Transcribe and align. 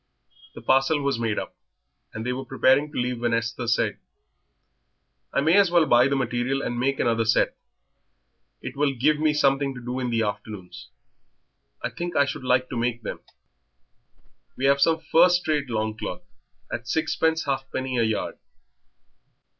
The 0.55 0.63
parcel 0.63 0.99
was 1.03 1.19
made 1.19 1.37
up, 1.37 1.55
and 2.11 2.25
they 2.25 2.33
were 2.33 2.43
preparing 2.43 2.91
to 2.91 2.97
leave, 2.97 3.19
when 3.21 3.35
Esther 3.35 3.67
said 3.67 3.99
"I 5.31 5.41
may 5.41 5.55
as 5.55 5.69
well 5.69 5.85
buy 5.85 6.07
the 6.07 6.15
material 6.15 6.63
and 6.63 6.79
make 6.79 6.99
another 6.99 7.23
set 7.23 7.55
it 8.63 8.75
will 8.75 8.95
give 8.95 9.19
me 9.19 9.31
something 9.31 9.75
to 9.75 9.79
do 9.79 9.99
in 9.99 10.09
the 10.09 10.23
afternoons. 10.23 10.89
I 11.83 11.91
think 11.91 12.15
I 12.15 12.25
should 12.25 12.43
like 12.43 12.67
to 12.71 12.75
make 12.77 13.03
them." 13.03 13.19
"We 14.57 14.65
have 14.65 14.81
some 14.81 15.01
first 15.01 15.47
rate 15.47 15.69
longcloth 15.69 16.23
at 16.73 16.87
sixpence 16.87 17.45
half 17.45 17.69
penny 17.71 17.99
a 17.99 18.03
yard." 18.03 18.39